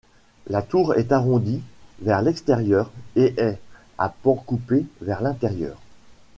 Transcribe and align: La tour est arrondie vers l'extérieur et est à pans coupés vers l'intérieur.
La 0.47 0.63
tour 0.63 0.95
est 0.95 1.11
arrondie 1.11 1.61
vers 2.01 2.23
l'extérieur 2.23 2.89
et 3.15 3.35
est 3.37 3.59
à 3.99 4.09
pans 4.09 4.33
coupés 4.33 4.87
vers 4.99 5.21
l'intérieur. 5.21 5.77